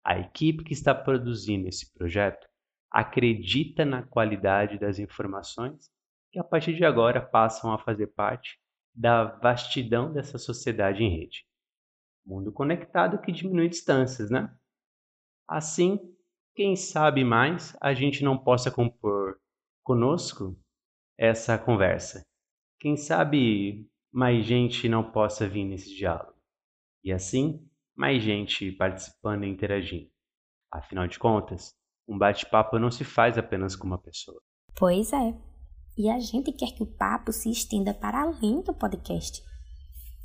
a 0.05 0.19
equipe 0.19 0.63
que 0.63 0.73
está 0.73 0.95
produzindo 0.95 1.67
esse 1.67 1.93
projeto 1.93 2.47
acredita 2.91 3.85
na 3.85 4.03
qualidade 4.03 4.79
das 4.79 4.99
informações 4.99 5.91
que 6.31 6.39
a 6.39 6.45
partir 6.45 6.75
de 6.77 6.85
agora 6.85 7.21
passam 7.21 7.73
a 7.73 7.79
fazer 7.79 8.07
parte 8.09 8.61
da 8.95 9.25
vastidão 9.25 10.13
dessa 10.13 10.39
sociedade 10.39 11.03
em 11.03 11.11
rede. 11.11 11.45
Mundo 12.25 12.53
conectado 12.53 13.21
que 13.21 13.33
diminui 13.33 13.69
distâncias, 13.69 14.31
né? 14.31 14.55
Assim, 15.49 15.99
quem 16.57 16.75
sabe 16.75 17.23
mais 17.23 17.77
a 17.83 17.93
gente 17.93 18.25
não 18.25 18.39
possa 18.39 18.71
compor 18.71 19.39
conosco 19.85 20.59
essa 21.19 21.59
conversa. 21.59 22.23
Quem 22.81 22.97
sabe 22.97 23.87
mais 24.11 24.45
gente 24.47 24.89
não 24.89 25.13
possa 25.13 25.47
vir 25.47 25.67
nesse 25.67 25.95
diálogo. 25.95 26.35
E 27.05 27.13
assim, 27.13 27.63
mais 27.95 28.23
gente 28.23 28.73
participando 28.73 29.45
e 29.45 29.49
interagindo. 29.49 30.09
Afinal 30.73 31.07
de 31.07 31.19
contas, 31.19 31.75
um 32.09 32.17
bate-papo 32.17 32.79
não 32.79 32.91
se 32.91 33.05
faz 33.05 33.37
apenas 33.37 33.77
com 33.77 33.87
uma 33.87 33.99
pessoa. 33.99 34.41
Pois 34.75 35.13
é. 35.13 35.39
E 35.99 36.09
a 36.09 36.19
gente 36.19 36.53
quer 36.53 36.75
que 36.75 36.83
o 36.83 36.97
papo 36.97 37.33
se 37.33 37.51
estenda 37.51 37.93
para 37.93 38.23
além 38.23 38.63
do 38.63 38.73
podcast. 38.73 39.43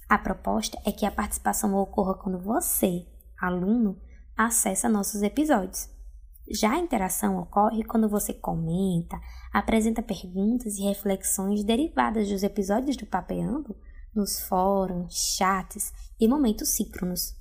A 0.10 0.18
proposta 0.18 0.78
é 0.86 0.94
que 0.94 1.06
a 1.06 1.12
participação 1.12 1.76
ocorra 1.76 2.18
quando 2.18 2.40
você, 2.40 3.06
aluno, 3.38 4.02
acessa 4.38 4.88
nossos 4.90 5.22
episódios. 5.22 6.01
Já 6.50 6.72
a 6.72 6.80
interação 6.80 7.38
ocorre 7.38 7.84
quando 7.84 8.10
você 8.10 8.34
comenta, 8.34 9.20
apresenta 9.54 10.02
perguntas 10.02 10.78
e 10.78 10.84
reflexões 10.84 11.64
derivadas 11.64 12.30
dos 12.30 12.44
episódios 12.44 12.98
do 12.98 13.06
Papeando 13.06 13.76
nos 14.14 14.42
fóruns, 14.42 15.36
chats 15.38 15.94
e 16.20 16.28
momentos 16.28 16.70
síncronos. 16.70 17.36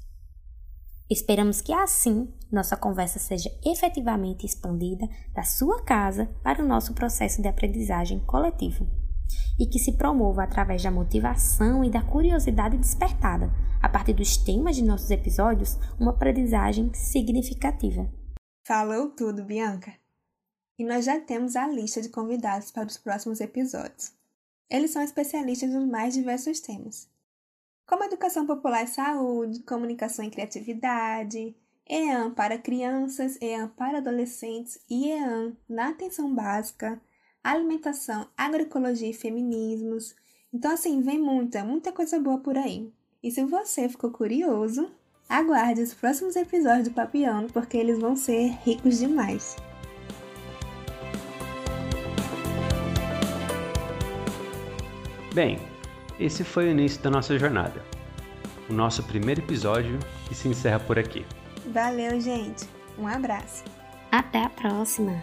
Esperamos 1.10 1.60
que 1.60 1.72
assim 1.72 2.32
nossa 2.52 2.76
conversa 2.76 3.18
seja 3.18 3.50
efetivamente 3.64 4.46
expandida 4.46 5.08
da 5.34 5.42
sua 5.42 5.82
casa 5.82 6.26
para 6.42 6.62
o 6.62 6.66
nosso 6.66 6.94
processo 6.94 7.42
de 7.42 7.48
aprendizagem 7.48 8.20
coletivo 8.20 8.86
e 9.58 9.66
que 9.66 9.78
se 9.78 9.92
promova 9.92 10.44
através 10.44 10.82
da 10.82 10.90
motivação 10.90 11.84
e 11.84 11.90
da 11.90 12.02
curiosidade 12.02 12.76
despertada, 12.76 13.52
a 13.82 13.88
partir 13.88 14.12
dos 14.12 14.36
temas 14.36 14.76
de 14.76 14.82
nossos 14.82 15.10
episódios, 15.10 15.78
uma 15.98 16.12
aprendizagem 16.12 16.92
significativa. 16.94 18.08
Falou 18.62 19.08
tudo, 19.08 19.42
Bianca! 19.42 19.94
E 20.78 20.84
nós 20.84 21.04
já 21.04 21.18
temos 21.18 21.56
a 21.56 21.66
lista 21.66 22.00
de 22.00 22.08
convidados 22.08 22.70
para 22.70 22.86
os 22.86 22.98
próximos 22.98 23.40
episódios. 23.40 24.12
Eles 24.68 24.90
são 24.90 25.02
especialistas 25.02 25.70
nos 25.70 25.88
mais 25.88 26.14
diversos 26.14 26.60
temas, 26.60 27.08
como 27.86 28.04
educação 28.04 28.46
popular 28.46 28.84
e 28.84 28.86
saúde, 28.86 29.62
comunicação 29.62 30.24
e 30.24 30.30
criatividade, 30.30 31.56
EAN 31.88 32.32
para 32.32 32.58
crianças, 32.58 33.36
EAN 33.40 33.68
para 33.68 33.98
adolescentes 33.98 34.78
e 34.88 35.10
EAN 35.10 35.56
na 35.68 35.88
atenção 35.88 36.32
básica, 36.32 37.00
alimentação, 37.42 38.28
agroecologia 38.36 39.10
e 39.10 39.14
feminismos. 39.14 40.14
Então, 40.52 40.70
assim, 40.70 41.00
vem 41.00 41.18
muita, 41.18 41.64
muita 41.64 41.90
coisa 41.92 42.20
boa 42.20 42.38
por 42.38 42.56
aí. 42.56 42.92
E 43.22 43.30
se 43.30 43.42
você 43.44 43.88
ficou 43.88 44.10
curioso, 44.10 44.90
aguarde 45.30 45.80
os 45.80 45.94
próximos 45.94 46.34
episódios 46.34 46.88
do 46.88 46.90
Papiano, 46.90 47.48
porque 47.52 47.76
eles 47.76 48.00
vão 48.00 48.16
ser 48.16 48.58
ricos 48.64 48.98
demais. 48.98 49.56
Bem, 55.32 55.60
esse 56.18 56.42
foi 56.42 56.66
o 56.66 56.70
início 56.72 57.00
da 57.00 57.10
nossa 57.10 57.38
jornada. 57.38 57.82
O 58.68 58.72
nosso 58.72 59.02
primeiro 59.04 59.40
episódio 59.40 59.98
que 60.26 60.34
se 60.34 60.48
encerra 60.48 60.80
por 60.80 60.98
aqui. 60.98 61.24
Valeu, 61.72 62.20
gente. 62.20 62.66
Um 62.98 63.06
abraço. 63.06 63.64
Até 64.10 64.44
a 64.44 64.50
próxima. 64.50 65.20